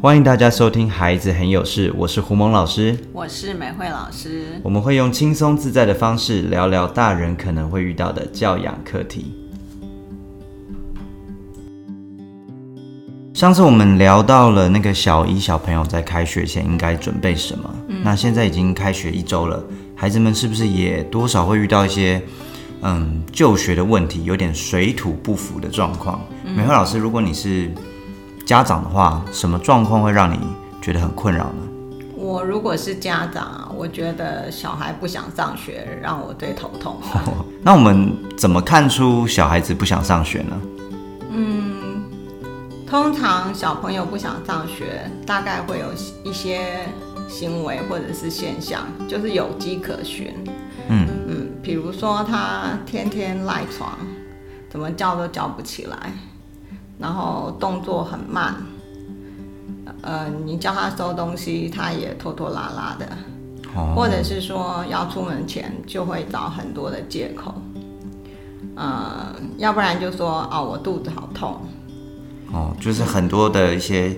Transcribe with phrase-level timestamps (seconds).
[0.00, 4.44] 欢迎大家收听《孩子很有事》，我是胡蒙老师，我是美惠老师。
[4.62, 9.34] 我们会用轻松自在的方式聊聊大人可能会遇到的教养课题。
[13.34, 17.68] 上次我们聊到了那个小一小朋友在开学前应该准备什么，
[18.04, 19.60] 那现在已经开学一周了，
[19.96, 22.22] 孩子们是不是也多少会遇到一些
[22.82, 26.24] 嗯就学的问题，有点水土不服的状况？
[26.44, 27.68] 美惠老师，如果你是
[28.48, 30.38] 家长的话，什么状况会让你
[30.80, 31.68] 觉得很困扰呢？
[32.16, 36.96] 我如果是家长啊，我觉得小孩不想上学，让我最头痛。
[37.60, 40.58] 那我们怎么看出小孩子不想上学呢？
[41.30, 42.02] 嗯，
[42.86, 45.92] 通常小朋友不想上学，大概会有
[46.24, 46.86] 一些
[47.28, 50.32] 行为或者是现象，就是有迹可循。
[50.88, 53.98] 嗯嗯，比如说他天天赖床，
[54.70, 56.14] 怎么叫都叫不起来。
[56.98, 58.56] 然后动作很慢，
[60.02, 63.06] 呃，你叫他收东西，他也拖拖拉拉的，
[63.94, 67.54] 或者是说要出门前就会找很多的借口，
[68.74, 71.60] 呃，要不然就说哦，我肚子好痛，
[72.52, 74.16] 哦，就是很多的一些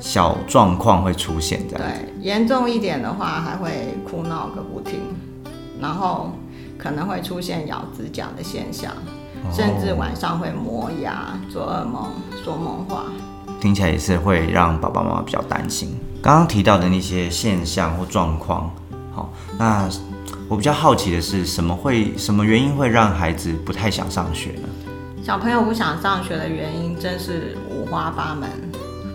[0.00, 1.86] 小状况会出现这样。
[1.86, 4.98] 对，严重一点的话还会哭闹个不停，
[5.80, 6.32] 然后
[6.76, 8.92] 可能会出现咬指甲的现象。
[9.52, 12.10] 甚至晚上会磨牙、做噩梦、
[12.44, 13.04] 说梦话，
[13.60, 15.98] 听起来也是会让爸爸妈妈比较担心。
[16.22, 18.70] 刚刚提到的那些现象或状况，
[19.12, 19.88] 好，那
[20.48, 24.68] 我比较好奇的是，什么会、什么原因会让孩子不太想上学呢？
[25.22, 28.48] 小朋友不想上学的原因真是五花八门，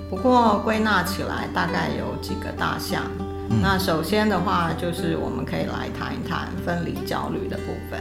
[0.09, 3.03] 不过归纳起来大概有几个大项。
[3.61, 7.99] 那首先的话，就是我们可以来谈一谈分离焦虑的部分。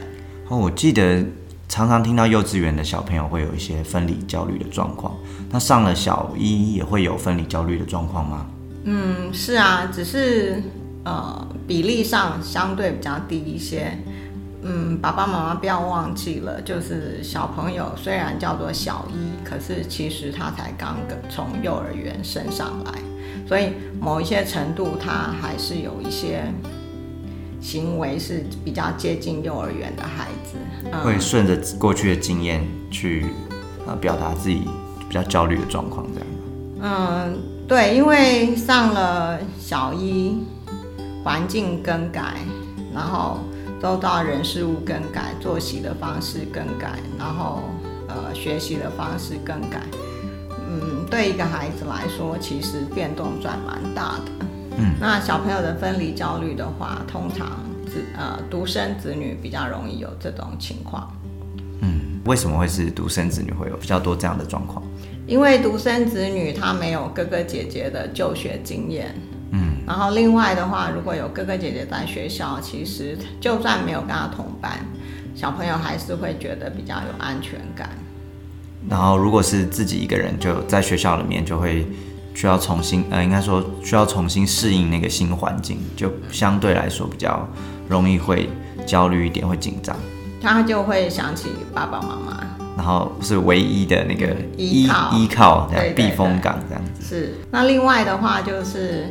[0.49, 1.23] 哦，我记得。
[1.67, 5.15] 常常听到幼稚园的小朋友会有一些分离焦虑的状况，
[5.49, 8.45] 那上了小一也会有分离焦虑的状况吗？
[8.83, 10.61] 嗯，是啊，只是
[11.03, 13.97] 呃比例上相对比较低一些。
[14.61, 20.97] 嗯，爸爸妈妈不要忘记了，就是小朋友虽然叫做小一，可是其实他才刚
[21.29, 22.91] 从幼儿园升上来，
[23.47, 26.43] 所以某一些程度他还是有一些。
[27.61, 30.57] 行为是比较接近幼儿园的孩子，
[31.03, 33.25] 会顺着过去的经验去
[33.87, 34.61] 呃表达自己
[35.07, 36.27] 比较焦虑的状况，这样
[36.81, 40.43] 嗯，对，因为上了小一，
[41.23, 42.35] 环境更改，
[42.93, 43.39] 然后
[43.81, 47.63] 周遭人事物更改，作息的方式更改，然后
[48.07, 49.81] 呃学习的方式更改，
[50.69, 54.45] 嗯，对一个孩子来说，其实变动转蛮大的。
[54.77, 61.09] 嗯，那小朋友的分离焦虑的话，通常子呃独生子女比较容易有这种情况。
[61.79, 64.83] 嗯，为什么会是独生子女会有比较多这样的状况？
[65.25, 69.15] 因为独生子女他没有哥哥姐姐的就学经验。
[69.51, 74.73] 嗯，然后另外的话，如果有哥哥姐姐在学校，其实就算没有跟他同班，
[75.33, 77.89] 小朋友还是会觉得比较有安全感。
[78.89, 81.87] 然后如果是自己一个人就在学校里面，就会。
[82.35, 87.47] 需要重新，呃，应该说需要重新适应那个新环境，就相对来说比较
[87.87, 88.49] 容易会
[88.85, 89.95] 焦虑一点，会紧张。
[90.41, 92.43] 他就会想起爸爸妈妈，
[92.77, 97.01] 然后是唯一的那个依靠，依靠避风港这样子。
[97.01, 97.33] 是。
[97.49, 99.07] 那另外的话就是，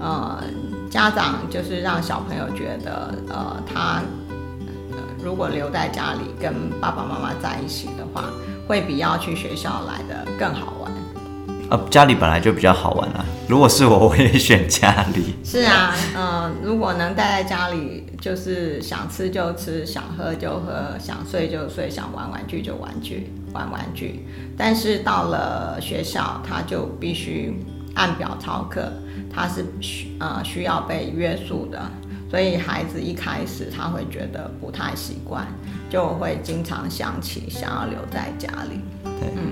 [0.00, 0.42] 呃，
[0.90, 4.02] 家长就是让小朋友觉得，呃，他
[5.24, 8.24] 如果留在家里跟爸爸妈妈在一起的话，
[8.66, 10.92] 会比要去学校来的更好玩。
[11.68, 13.24] 呃，家里本来就比较好玩啊。
[13.48, 15.34] 如果是我， 我也选家里。
[15.44, 24.24] 是啊，嗯，如果能待在家里，就是想吃就吃，想喝就喝，想睡就睡，想玩玩具就玩具玩玩具。
[24.56, 27.52] 但是到了学校，他就必须
[27.94, 28.92] 按表操课，
[29.34, 31.80] 他是需呃需要被约束的，
[32.30, 35.44] 所以孩子一开始他会觉得不太习惯，
[35.90, 38.80] 就会经常想起想要留在家里。
[39.02, 39.45] 对，嗯。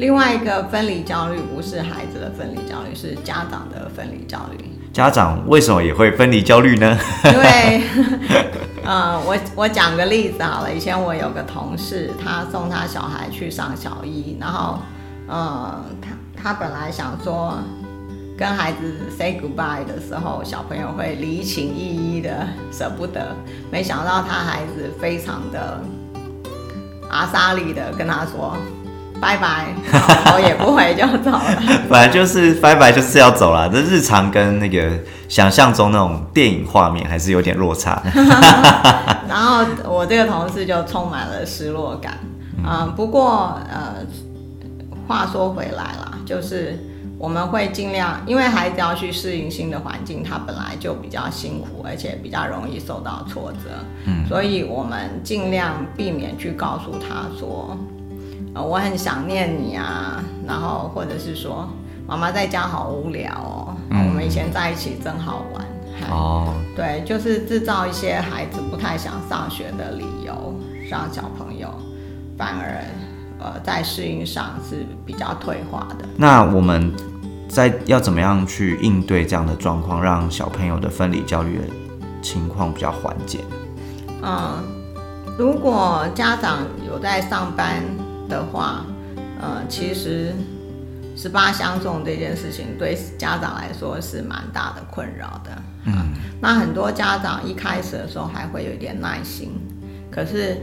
[0.00, 4.56] 另外一个分离焦虑不是孩子的分离焦虑，是家长的分离焦虑。
[4.94, 6.98] 家长为什么也会分离焦虑呢？
[7.24, 7.82] 因为，
[8.82, 10.72] 呃，我我讲个例子好了。
[10.72, 14.78] 以前我有个同事，他送他小孩去上小一，然后，
[15.28, 16.08] 呃，他
[16.42, 17.58] 他本来想说
[18.38, 23.36] 跟孩子 say goodbye 的时候，小朋友会离情依依的舍不得，
[23.70, 25.78] 没想到他孩子非常的
[27.10, 28.56] 阿莎利的跟他说。
[29.20, 29.66] 拜拜，
[30.24, 31.62] 头也不回就走了。
[31.88, 33.68] 本来就是拜拜，就是要走了。
[33.68, 34.90] 这日常跟那个
[35.28, 38.02] 想象中那种电影画面还是有点落差。
[39.28, 42.18] 然后我这个同事就充满了失落感。
[42.64, 43.96] 嗯，不过呃，
[45.06, 46.78] 话说回来啦，就是
[47.18, 53.70] 我们会尽量，因为孩子要去适应新的环境，他本来就比较辛苦，而且比较容易受到挫折，
[54.06, 57.76] 嗯，所以我们尽量避免去告诉他说，
[58.54, 61.68] 呃，我很想念你啊，然后或者是说，
[62.06, 65.64] 妈妈在家好无聊哦，我们以前在一起真好玩，
[66.10, 70.54] 哦，对，就是制造一些孩子不太想上学的理由，
[70.88, 71.68] 让小朋友
[72.36, 72.84] 反而
[73.38, 76.04] 呃在适应上是比较退化的。
[76.16, 76.92] 那我们。
[77.52, 81.64] 在要怎么样去应对这样的状况，让小朋友的分离焦虑的
[82.22, 83.40] 情况比较缓解？
[84.22, 84.62] 嗯，
[85.36, 87.82] 如果家长有在上班
[88.30, 88.86] 的话，
[89.40, 90.32] 呃，其实
[91.16, 95.50] 十八相送这件事情对家长来说是蛮大的困扰的。
[95.84, 95.92] 嗯，
[96.40, 99.50] 那很多家长一开始的时候还会有一点耐心，
[100.10, 100.56] 可是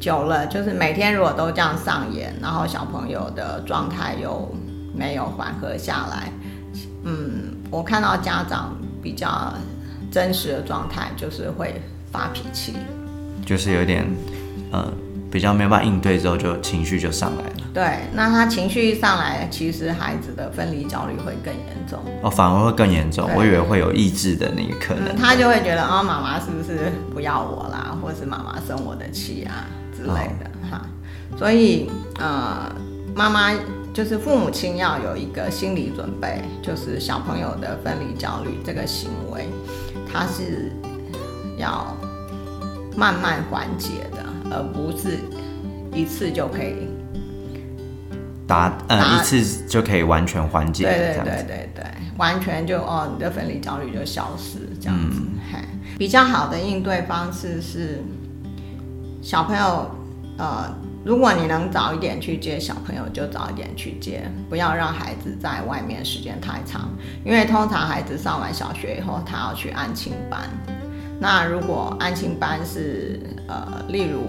[0.00, 4.54] 久了，就是每天如果都这样上演，然后小朋友的状态又
[4.94, 6.32] 没有缓和下来，
[7.04, 9.54] 嗯，我看到家长比较
[10.10, 12.74] 真实的状态就是会发脾气，
[13.44, 14.06] 就是有点
[14.72, 14.90] 呃
[15.30, 17.52] 比较没有办法应对之后就情绪就上来了。
[17.72, 21.98] 对，那他情绪一上来，其实孩子的分离焦虑会更严重。
[22.22, 23.28] 哦，反而会更严重。
[23.34, 25.14] 我以为会有抑制的那个可能。
[25.16, 29.66] 他就会觉得哦，妈妈是不是不要我啦，或是妈妈生我的气啊
[29.96, 30.08] 之类
[30.40, 30.82] 的哈。
[31.36, 32.72] 所以呃，
[33.14, 33.52] 妈妈。
[33.94, 39.48] 就是父母亲要有一个心理准备，就是小朋友的分离焦虑这个行为，
[40.06, 40.70] 他是
[41.56, 41.96] 要
[42.94, 45.18] 慢慢缓解的，而不是
[45.94, 46.88] 一次就可以
[48.46, 50.84] 达呃一次就可以完全缓解。
[50.84, 51.84] 对对对对对，
[52.16, 55.20] 完全就哦你的分离焦虑就消失这样子。
[55.98, 58.02] 比较好的应对方式是
[59.22, 59.90] 小朋友
[60.36, 60.72] 呃。
[61.04, 66.90] 如果你能早一点去接小朋友，就早一点去接，不要让孩子在外面时间太长。
[67.24, 70.40] 因为通常孩子上完小学以后，他要去安亲班。
[71.20, 74.22] 那如果安亲班是呃，例如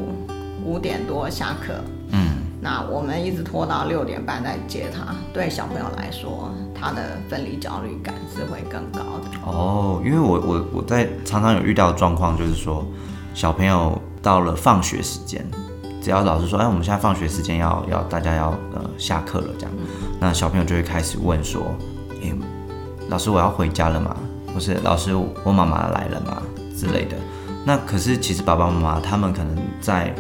[0.66, 1.74] 五点多下课，
[2.12, 9.38] 嗯，那我们一直拖到六点半再接他，对小朋友来说，他的分离焦虑感是会更高的。
[9.46, 12.84] 哦，因为我我我在常常有遇到状况，就是说
[13.36, 15.46] 小朋友到了放学时间。
[16.02, 19.72] 只要老师说，哎，我们现在放学时间要要大家要呃下课了这样，
[20.20, 21.62] 那小朋友就会开始问说，
[22.24, 22.34] 哎，
[23.10, 24.16] 老师我要回家了吗？
[24.54, 26.42] 或是老师我妈妈来了吗？
[26.80, 27.18] 之类的。
[27.66, 30.14] 那可是其实爸爸妈妈他们可能在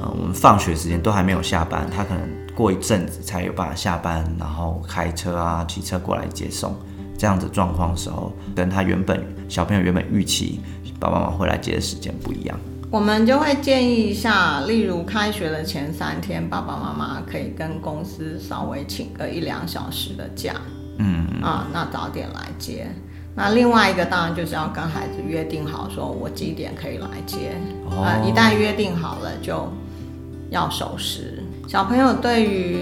[0.00, 6.74] 呃我们放学时间都还没有下班，他可能过一阵子才有办法下班，然后开车啊骑车过来接送，
[7.16, 10.60] 这样子状况的时候，跟他原本小朋友原本预期
[10.98, 12.58] 爸爸妈妈会来接的时间不一样。
[12.90, 20.54] 我们就会建议一下，例如开学的前三天，爸爸妈妈可以跟公司稍微请个一两小时的假，
[20.98, 22.86] 嗯啊，那早点来接。
[23.36, 27.52] 那另外一个当然就是要跟孩子约定好，说我几点可以来接。
[27.90, 29.68] 啊，一旦约定好了，就
[30.50, 31.42] 要守时。
[31.66, 32.78] 小朋友对于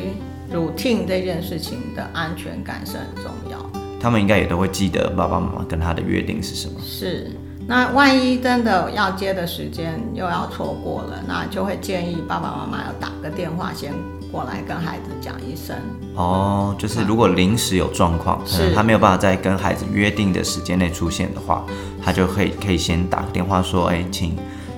[0.52, 3.80] routine 这件事情的安全感是很重要的。
[4.00, 6.74] 他们应该也都会记得爸爸妈妈跟他的约定是什么。
[6.82, 7.30] 是。
[7.66, 13.94] 那万一真的要接的时间又要错过了，那就会建议爸爸妈妈要打个电话先
[14.32, 15.76] 过来跟孩子讲一声。
[16.16, 21.64] 哦，就是如果临时有状况，可能他没有办法在跟孩子约定的时间内出现的话，
[22.02, 24.34] 他就可以可以先打个电话说，哎，请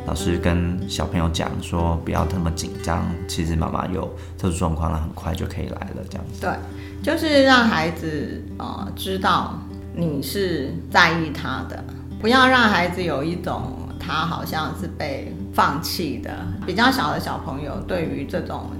[0.06, 4.02] 老师跟小朋友讲说不要那么紧张，其实妈妈有
[4.36, 6.40] 特殊状况了，很快就可以来了，这样子。
[6.40, 6.50] 对，
[7.02, 9.58] 就是让孩子呃知道
[9.94, 11.82] 你是在意他的。
[12.20, 16.30] 不要让孩子有一种他好像是被放弃的。
[16.66, 18.70] 比较小的小朋友对于这种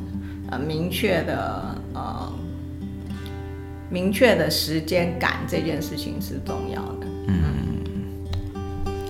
[0.54, 2.32] 呃明确的呃
[3.90, 7.06] 明确的时间感这件事情是重要的。
[7.26, 7.34] 嗯。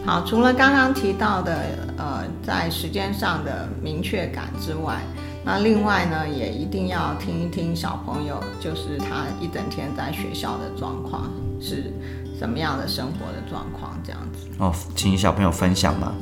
[0.06, 1.54] 好，除了刚刚提到的
[1.98, 5.00] 呃在时间上的明确感之外，
[5.44, 11.92] 那另外呢也一定要听一听小朋友就是他一整天在学校的状况是。
[12.36, 16.12] 什么样的生活的状况这样子哦，请小朋友分享吗？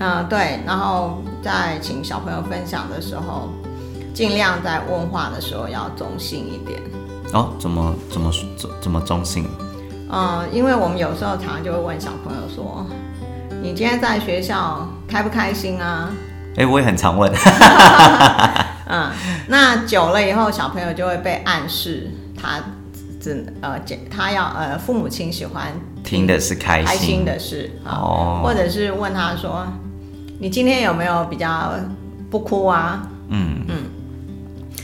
[0.00, 3.48] 嗯，对，然后在请小朋友分享的时候，
[4.14, 6.80] 尽量在问话的时候要中性一点。
[7.32, 9.46] 哦，怎么怎么怎怎么中性？
[10.10, 12.86] 嗯，因为我们有时候常常就会问小朋友说
[13.62, 16.10] ：“你今天在学校开不开心啊？”
[16.56, 17.32] 哎，我也很常问。
[18.86, 19.10] 嗯，
[19.48, 22.60] 那久了以后，小朋友就会被暗示他。
[23.18, 25.68] 只呃，他要呃，父母亲喜欢
[26.02, 29.64] 听的是开心的事哦，或者是问他说，
[30.40, 31.72] 你今天有没有比较
[32.28, 33.06] 不哭啊？
[33.28, 33.76] 嗯嗯，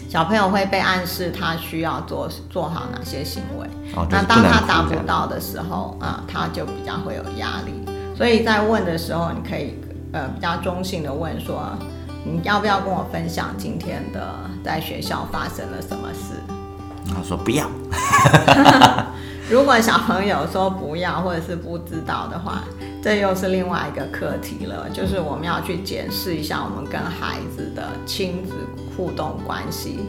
[0.09, 3.67] 小朋友会被暗示他需要做做好哪些行为。
[3.95, 7.75] 哦，就那当他达不到的时候，啊、他就比较会有压力。
[8.17, 9.79] 所以在问的时候，你可以
[10.12, 11.62] 呃比较中性的问说，
[12.25, 14.35] 你要不要跟我分享今天的
[14.65, 16.35] 在学校发生了什么事？
[17.15, 17.69] 他说不要，
[19.50, 22.65] 如果小朋友说不要或者是不知道的话，
[23.03, 28.53] 这又是另外一个课题了，就是我们要去检视一下我们跟孩子的亲子
[28.99, 30.00] 互动关系。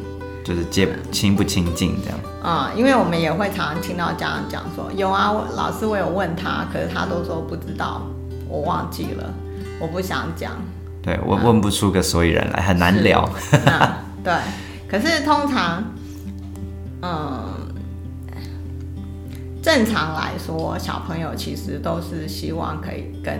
[0.43, 2.19] 就是接亲不亲近这样。
[2.41, 8.01] 啊、因为我们也会常常听到家长讲说，有啊，老师我有问他，可是他都说不知道，
[8.47, 9.31] 我忘记了，
[9.79, 10.53] 我不想讲。
[11.03, 13.29] 对，我问不出个所以然来，很难聊。
[13.51, 13.89] 嗯，
[14.23, 14.33] 对。
[14.89, 15.83] 可是通常，
[17.03, 17.45] 嗯，
[19.61, 23.39] 正常来说，小朋友其实都是希望可以跟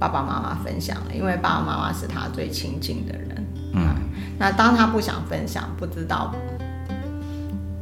[0.00, 3.46] 爸爸妈妈分享的，因为爸爸妈妈是他最亲近的人。
[3.74, 3.86] 嗯，
[4.38, 6.32] 那当他不想分享，不知道，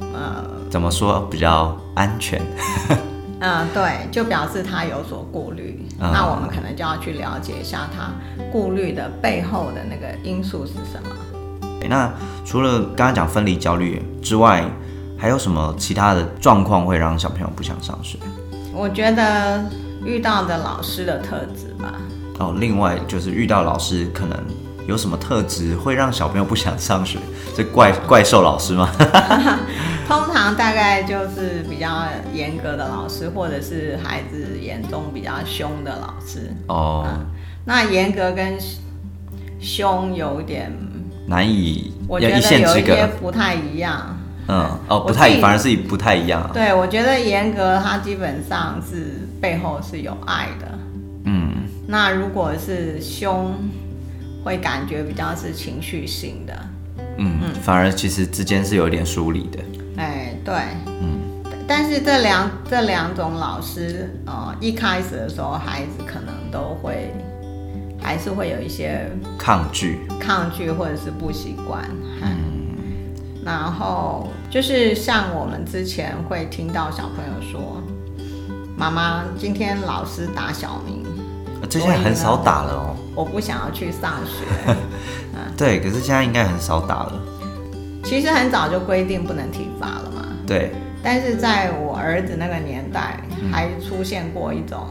[0.01, 2.41] 呃，怎么说比较安全？
[3.41, 5.87] 嗯， 对，就表示他有所顾虑。
[6.01, 8.11] 啊那我们可能就要去了解一下他
[8.51, 11.11] 顾虑的背后的那个因素是什么。
[11.89, 12.11] 那
[12.45, 14.65] 除了刚刚讲分离焦虑之外，
[15.17, 18.19] 还有什么其他的状况会让小朋友不想上学？
[18.75, 19.65] 我觉得
[20.05, 21.95] 遇到的老师的特质吧，
[22.39, 24.37] 哦，另外就是遇到老师可能
[24.87, 27.19] 有什么特质会让小朋友不想上学？
[27.55, 28.89] 这怪怪兽老师吗？
[30.07, 36.55] 通常大概就是比较严格的老师，或者是孩子眼中比较凶的老师。
[36.69, 37.05] 哦，
[37.65, 38.57] 那严格跟
[39.59, 40.73] 凶有一点，
[41.27, 43.09] 难以我觉得有一些隔。
[43.21, 44.17] 不太一样。
[44.49, 46.51] 嗯，哦，不太反而是不太一样啊。
[46.55, 50.79] 对，我觉得严格它基本上是背后是有爱的。
[51.25, 53.53] 嗯，那如果是凶，
[54.47, 56.69] 会感觉比较是情绪性的。
[57.19, 59.59] 嗯，反而其实之间是有点疏离的。
[59.97, 60.55] 哎，对，
[60.87, 67.13] 嗯，但是这两这两种老师，呃，一开始的时候，孩子可能都会
[68.01, 71.83] 还是会有一些抗拒，抗拒或者是不习惯，
[72.23, 72.37] 嗯，
[73.45, 77.83] 然后就是像我们之前会听到小朋友说，
[78.77, 81.06] 妈妈今天老师打小明，呃
[81.67, 82.97] 这现在很少打了哦。
[83.15, 84.45] 我不想要去上学。
[85.57, 87.13] 对，可是现在应该很少打了。
[88.05, 93.21] 其实很早就规定不能体罚了嘛，对，但是在我儿子那个年代，
[93.51, 94.87] 还出现过一种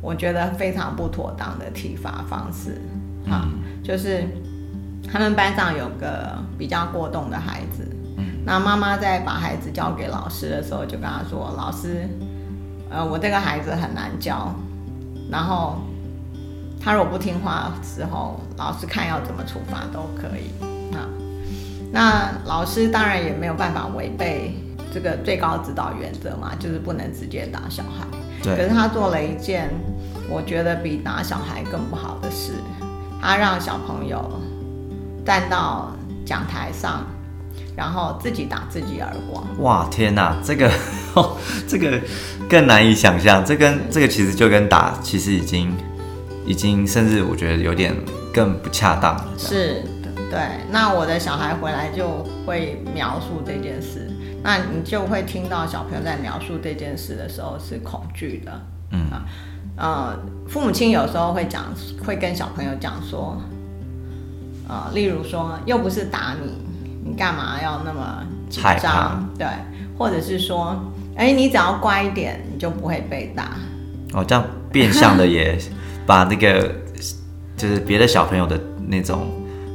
[0.00, 2.80] 我觉得非常不妥当的体罚方式。
[3.30, 3.48] 啊，
[3.82, 4.24] 就是
[5.12, 7.86] 他们班上有个比较过动的孩子，
[8.44, 12.08] 那妈妈在把孩子交给老师的时候，就跟他说：“老师，
[12.90, 14.54] 呃，我这个孩子很难教，
[15.30, 15.76] 然后
[16.80, 20.50] 他如果不听话之后，老师看要怎么处罚都可以
[20.94, 21.08] 啊。”
[21.92, 24.54] 那老师当然也没有办法违背
[24.92, 28.06] 这个最高指导原则嘛，就是不能直接打小孩。
[28.42, 29.70] 可是他做了一件
[30.28, 32.52] 我觉得比打小孩更不好的事，
[33.20, 34.40] 他让小朋友
[35.24, 35.90] 站到
[36.24, 37.04] 讲台上，
[37.76, 39.46] 然后自己打自己耳光。
[39.58, 40.70] 哇，天哪，这个
[41.68, 42.00] 这个
[42.48, 43.44] 更难以想象。
[43.44, 45.72] 这跟这个其实就跟打，其实已经
[46.46, 47.94] 已经甚至我觉得有点
[48.32, 49.28] 更不恰当了。
[49.36, 49.84] 是，
[50.30, 50.40] 对。
[50.70, 54.10] 那我的小孩回来就会描述这件事，
[54.42, 58.62] 那你就会听到小朋友在描述这件事的时候是恐惧的。
[58.92, 59.24] 嗯啊，
[59.76, 60.18] 呃，
[60.48, 61.64] 父母亲有时候会讲，
[62.04, 63.36] 会跟小朋友讲说，
[64.68, 66.52] 呃，例如说，又不是打你，
[67.06, 69.28] 你干嘛要那么紧张？
[69.38, 69.46] 对，
[69.96, 70.76] 或者是说，
[71.14, 73.52] 哎，你只要乖一点，你就不会被打。
[74.12, 75.58] 哦，这样变相的也
[76.04, 76.74] 把那个
[77.56, 79.28] 就是别的小朋友的那种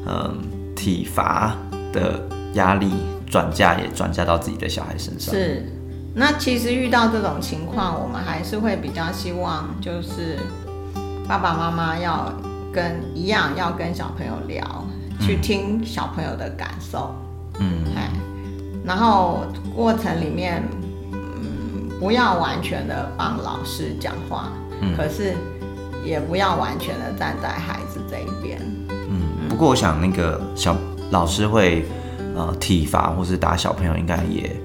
[0.05, 0.37] 嗯
[0.75, 1.55] 体罚
[1.93, 2.21] 的
[2.53, 2.91] 压力
[3.27, 5.33] 转嫁也转嫁到自己的小孩身上。
[5.33, 5.65] 是，
[6.13, 10.37] 那其实遇到这种情况，我们还是会比较希望，就是
[11.27, 12.33] 爸爸妈妈要
[12.73, 14.85] 跟一样，要跟小朋友聊，
[15.19, 17.13] 去听小朋友的感受，
[17.61, 18.09] 嗯，哎，
[18.83, 19.41] 然后
[19.75, 20.63] 过程里面，
[21.13, 24.51] 嗯，不要完全的帮老师讲话，
[24.81, 25.35] 嗯可是
[26.03, 28.59] 也不要完全的站在孩子这一边。
[28.89, 30.75] 嗯，不过我想那个小
[31.11, 31.85] 老师会
[32.35, 34.55] 呃体罚或是打小朋友，应该也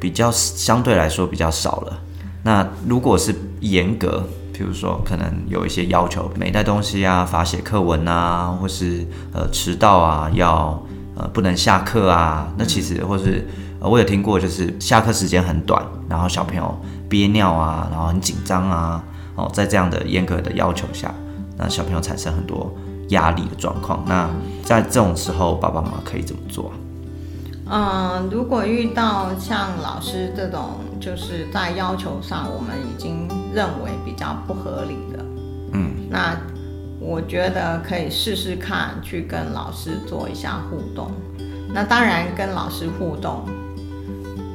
[0.00, 2.00] 比较相对来说比较少了。
[2.42, 10.82] 那如果是严格，比如说可能有一些要求，没带东西啊，罚写课文啊，或是呃迟到啊，要
[11.22, 13.46] 呃不能下课啊，那其实或是、
[13.78, 16.76] 呃、我有听过，就是下课时间很短，然后小朋友
[17.08, 19.02] 憋尿啊，然后很紧张啊，
[19.36, 21.14] 哦，在这样的严格的要求下，
[21.56, 22.74] 那小朋友产生很多
[23.10, 24.02] 压力的状况。
[24.06, 24.28] 那
[24.64, 26.72] 在这种时候，爸爸妈妈可以怎么做？
[27.70, 35.24] 嗯，如果遇到像老师这种，就是在要求上我们已经认为比较不合理的，
[35.72, 36.36] 嗯，那
[37.04, 41.10] 我觉得可以试试看去跟老师做一下互动。
[41.74, 43.44] 那当然，跟老师互动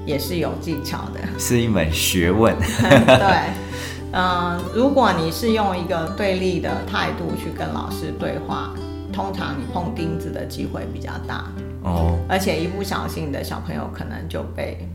[0.05, 2.55] 也是有技巧的， 是一门学问。
[2.57, 3.39] 对，
[4.13, 8.73] 嗯，如果你是用一个对立的态度去跟老师对话，
[9.11, 11.43] 通常你碰钉子的机会比较大。
[11.83, 14.87] 哦，而且一不小心的小朋友可能就被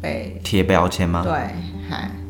[0.00, 1.22] 被贴标签吗？
[1.22, 1.32] 对，
[1.88, 2.25] 嗨，哦，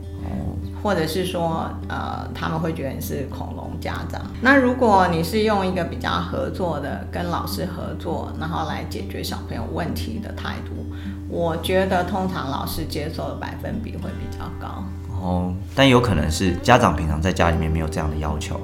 [0.86, 4.22] 或者是说，呃，他们会觉得你是恐龙家长。
[4.40, 10.86] 那如果你是用一个比较合作的，跟老师合作，然后来解决小朋友问题的态度，
[11.28, 14.84] 我觉得通常老师接受的百分比会比较高。
[15.20, 18.60] 哦，但有可能是家长平常在家里面没有这样的要求，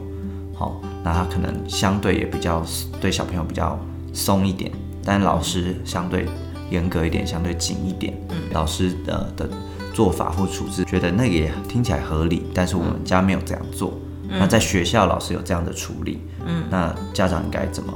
[0.54, 2.62] 好，那他可能相对也比较
[3.00, 3.76] 对小朋友比较
[4.12, 4.70] 松一点。
[5.04, 6.28] 但老师相对
[6.70, 8.14] 严格一点，相对紧一点。
[8.28, 9.48] 嗯，老师的的
[9.92, 12.46] 做法或处置，觉得那个也听起来合理。
[12.54, 13.92] 但是我们家没有这样做。
[14.28, 16.20] 那在学校，老师有这样的处理。
[16.46, 17.92] 嗯，那家长应该怎么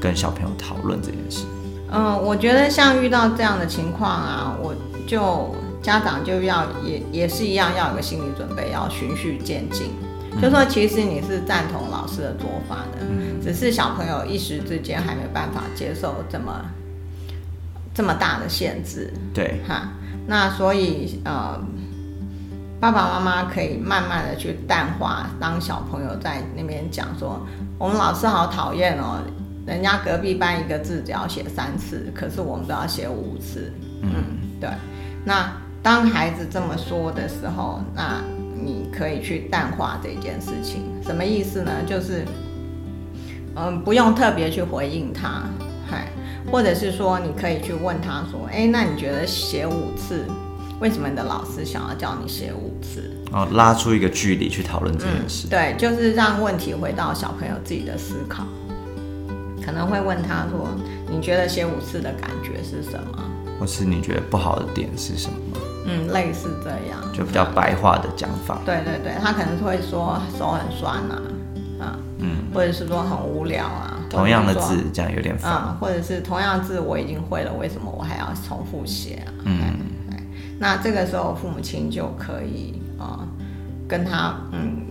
[0.00, 1.44] 跟小朋友讨论这件事？
[1.90, 4.74] 嗯，我觉得像遇到这样的情况啊，我
[5.06, 9.88] 就家长就要也也是一样，要有个心理准备，要循序渐进。
[10.40, 13.06] 就说其实你是赞同老师的做法的，
[13.42, 16.64] 只是小朋友一时之间还没办法接受这么
[17.94, 19.12] 这么大的限制。
[19.34, 19.92] 对，哈，
[20.26, 21.60] 那所以呃，
[22.80, 27.40] 爸爸妈妈可以慢慢的去淡化，当小朋友在那边讲说，
[27.78, 29.20] 我们老师好讨厌哦，
[29.66, 33.72] 人家隔壁班一个字只要写三次，可是我们都要写五次。
[34.02, 34.12] 嗯，
[34.60, 34.68] 对。
[35.24, 35.52] 那
[35.82, 38.22] 当孩子这么说的时候，那。
[38.64, 41.72] 你可以去淡化这件事情，什么意思呢？
[41.84, 42.24] 就是，
[43.56, 45.42] 嗯，不用特别去回应他，
[45.90, 46.06] 嗨，
[46.50, 50.24] 或者是说，你可以去问他说，哎，那你觉得写五次，
[50.80, 53.10] 为什么你的老师想要叫你写五次？
[53.32, 55.48] 哦，拉出一个距离去讨论这件事。
[55.48, 58.44] 对，就是让问题回到小朋友自己的思考，
[59.64, 60.68] 可能会问他说，
[61.10, 63.24] 你觉得写五次的感觉是什么？
[63.58, 65.36] 或是你觉得不好的点是什么？
[65.86, 68.60] 嗯，类似这样，就比较白话的讲法。
[68.64, 71.20] 对对对，他可能会说手很酸呐，
[71.82, 73.98] 啊，嗯，或者是说很无聊啊。
[74.08, 75.76] 同样的字，这样有点烦。
[75.80, 79.32] 或者是同样的字我已经会了，为什么我还要重复写啊？
[79.44, 79.74] 嗯，
[80.58, 83.26] 那这个时候父母亲就可以啊，
[83.88, 84.82] 跟他嗯，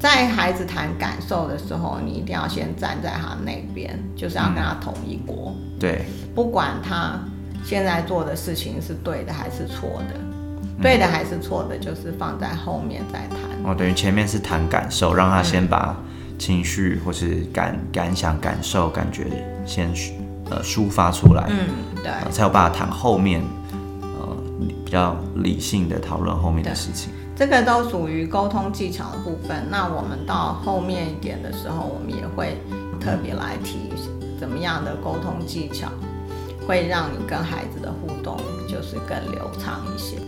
[0.00, 5.54] 在孩子谈感受的时候，你一定要先站在他那边，就是要跟他同一国。
[5.78, 6.04] 对，
[6.34, 7.18] 不管他。
[7.64, 10.14] 现在做的事情是对的还是错的？
[10.80, 13.40] 对的还是错的，就是放在后面再谈。
[13.64, 15.94] 哦，等于前面是谈感受，让他先把
[16.38, 19.26] 情绪或是感感想、感受、感觉
[19.66, 19.92] 先
[20.50, 21.46] 呃抒发出来。
[21.48, 21.68] 嗯，
[22.02, 23.42] 对，才有办法谈后面
[24.02, 24.36] 呃
[24.84, 27.10] 比较理性的讨论后面的事情。
[27.36, 29.66] 这个都属于沟通技巧的部分。
[29.70, 32.56] 那我们到后面一点的时候，我们也会
[33.00, 33.92] 特别来提
[34.38, 35.88] 怎么样的沟通技巧。
[36.66, 38.36] 会让你跟孩子的互动
[38.68, 40.18] 就是更流畅一些。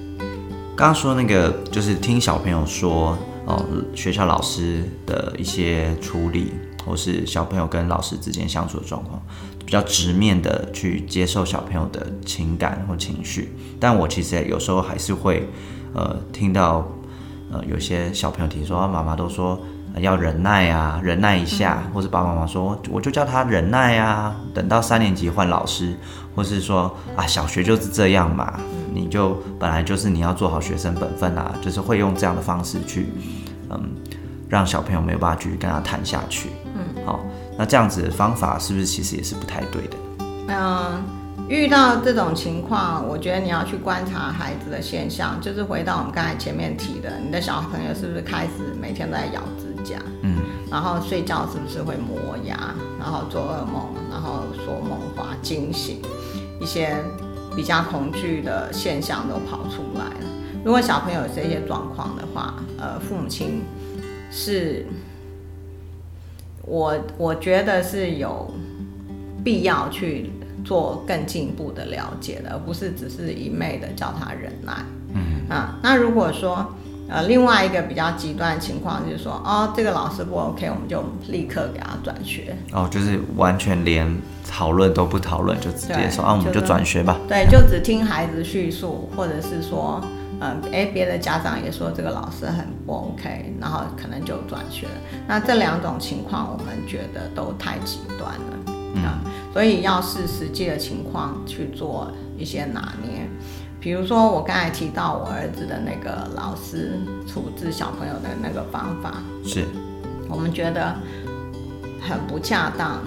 [0.75, 3.15] 刚刚说那个就是听小朋友说
[3.51, 6.53] 哦，学校老师的一些处理，
[6.85, 9.21] 或是小朋友跟老师之间相处的状况，
[9.65, 13.53] 比较直面的去接受小朋友的情感或情绪。
[13.81, 15.49] 但我其实有时候还是会
[15.95, 16.87] 呃听到
[17.51, 19.59] 呃有些小朋友提说，妈妈都说。
[19.99, 25.97] 要忍耐啊，忍耐一下，或者爸爸妈妈说，我就叫他忍耐啊，等到三年级换老师，
[26.33, 28.61] 或是说啊，小学就是这样嘛，
[28.93, 33.09] 你就本来就是你要做好学生本分啊，就是会用这样的方式去，
[33.71, 33.81] 嗯，
[34.49, 36.51] 让小朋友没有办法继续跟他谈下去。
[36.75, 37.21] 嗯，好，
[37.59, 39.97] 那这样子的方法是不是其实也是不太对的？
[40.49, 41.03] 嗯。
[41.49, 50.37] 遇到这种情况，我觉得你要去观察孩子的现象，就是回到我们刚才前面提的，你的小朋友是不是开始每天都在咬指甲，嗯，
[50.71, 56.01] 然后睡觉是不是会磨牙，然后做噩梦，然后说梦话惊醒，
[56.61, 56.95] 一些
[57.55, 60.27] 比较恐惧的现象都跑出来了。
[60.65, 63.63] 如果小朋友有这些状况的话，呃，父母亲
[64.31, 64.87] 是，
[66.63, 68.53] 我我觉得是有
[69.45, 70.31] 必要去。
[70.63, 74.75] 做更进一步的了解的，而不是只是一昧的叫他忍耐。
[75.15, 76.75] 嗯啊，那如果说
[77.11, 82.57] 呃另外一个比较极端的情况就是说，哦这个老师不 OK，我们就立刻给他转学。
[82.73, 84.07] 哦，就是完全连
[84.49, 87.19] 讨论都不讨论，就直接说啊我们就转学吧。
[87.29, 90.01] 对，就只听孩子叙述，或者是说
[90.41, 94.93] 嗯，哎，别的家长也说这个老师很不 OK，然后可能就转学了。
[95.27, 99.03] 那这两种情况，我们觉得都太极端了，嗯，
[99.53, 103.29] 所以要视实际的情况去做一些拿捏。
[103.81, 109.15] 比如说我刚才提到我儿子的那个老师处置小朋友的那个方法，
[109.45, 109.65] 是
[110.29, 110.95] 我们觉得
[112.01, 112.99] 很不恰当。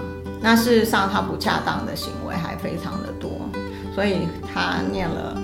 [0.42, 3.30] 那事实上，他不恰当的行为还非常的多，
[3.94, 5.40] 所以他念了。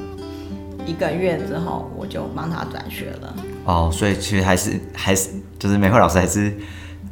[0.86, 3.36] 一个月之后，我就帮他转学了。
[3.66, 6.52] 哦，所以其实还是还是就是美惠老师还是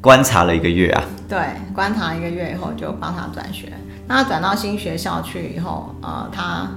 [0.01, 1.03] 观察了一个月啊。
[1.29, 1.37] 对，
[1.75, 3.71] 观察一个月以后就帮他转学。
[4.07, 6.67] 那转到新学校去以后，呃，他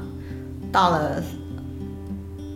[0.72, 1.22] 到了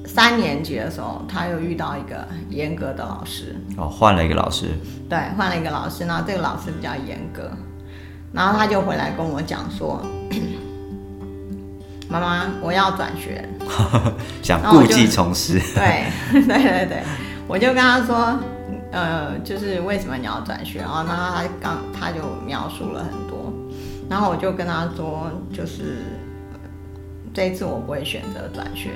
[0.06, 3.56] 三年级的时候，他又遇到一个严格的老师。
[3.76, 4.68] 哦，换了一个老师。
[5.08, 7.50] 对，换了一个老师，然后这个老师比较严格，
[8.32, 10.00] 然后他就回来跟我讲说。
[12.06, 13.48] 妈妈，我要转学，
[14.40, 15.58] 想故技重施。
[15.74, 17.02] 对对对对，
[17.48, 18.38] 我就跟他说，
[18.92, 21.04] 呃，就是为什么你要转学啊？
[21.08, 23.52] 那他刚他就描述了很多，
[24.08, 26.04] 然后我就跟他说，就是
[27.34, 28.92] 这一次我不会选择转学，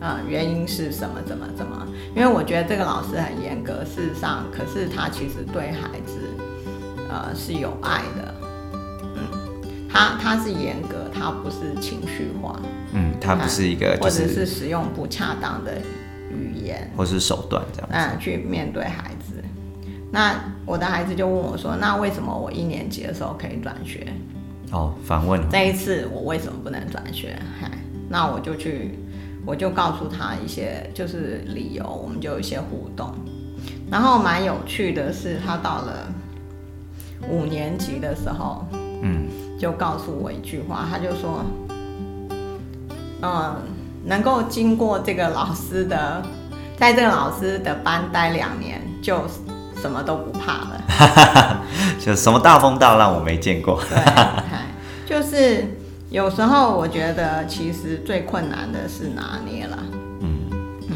[0.00, 1.22] 啊，原因是什么？
[1.24, 1.86] 怎么怎么？
[2.16, 6.18] 因为我觉得这个老师很严格，事实上，可是他其实对孩子，
[7.08, 8.34] 呃，是有爱的。
[9.14, 9.22] 嗯
[9.92, 12.60] 他他是严格，他不是情绪化，
[12.92, 15.80] 嗯，他不是一个，或者是使用不恰当的
[16.30, 19.42] 语言，或是手段这样，嗯，去面对孩子。
[20.12, 24.12] 那我的孩子就问我说：“那为什么我一年级的时候可以转学？”
[24.72, 25.40] 哦，反问。
[25.50, 27.38] 这一次我为什么不能转学？
[27.60, 27.70] 嗨，
[28.08, 28.98] 那我就去，
[29.44, 33.12] 我就告诉他一些就是理由，我们就有一些互动。
[33.90, 36.12] 然后蛮有趣的是，他到了
[37.28, 39.28] 五年级的时候，嗯。
[39.60, 41.44] 就告诉我一句话，他就说
[43.20, 43.56] ：“嗯，
[44.06, 46.22] 能够经过这个老师的，
[46.78, 49.20] 在这个老师的班待两年，就
[49.80, 51.64] 什么都不怕了，
[51.98, 53.80] 就什么大风大浪我没见过。
[53.88, 53.98] 对，
[55.06, 55.64] 就是
[56.10, 59.78] 有时候我觉得其实最困难的是拿捏了。
[60.20, 60.38] 嗯
[60.88, 60.94] 嗯，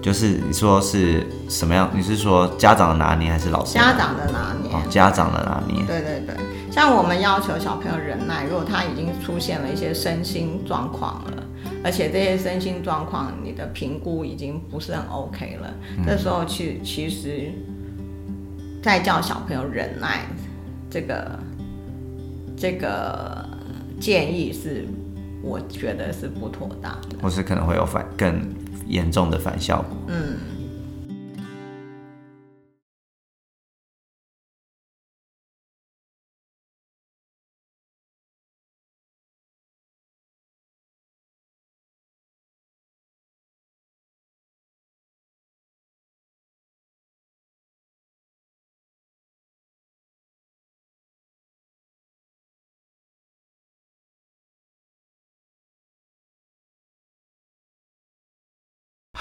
[0.00, 1.90] 就是你说是什么样？
[1.92, 3.74] 你是说家长的拿捏还是老师？
[3.74, 4.72] 家长的拿捏。
[4.72, 5.84] 哦，家长的拿捏。
[5.86, 6.36] 对对对。
[6.70, 11.42] 像我们要求小朋友忍耐，如果他已经出现了一些身心状况了，
[11.82, 15.68] 而且这些身心状况你的评估已经不是很 OK 了，
[16.06, 17.52] 这时候其其实
[18.82, 20.20] 再叫小朋友忍耐，
[20.88, 21.38] 这个
[22.56, 23.46] 这个
[24.00, 24.86] 建议是
[25.42, 28.40] 我觉得是不妥当的，或是可能会有反更
[28.86, 29.96] 严重的反效果。
[30.08, 30.36] 嗯。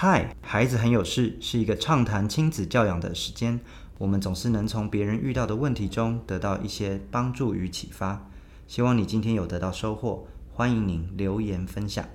[0.02, 3.60] 嗨，孩子很有事是一个畅谈亲子教养的时间。
[3.98, 8.26] 我们总是能从别人遇到的问题中得到一些帮助与启发。
[8.66, 12.06] 希望你今天有得到收获，欢迎您留言分享。